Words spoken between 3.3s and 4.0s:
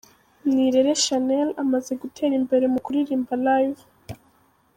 Live.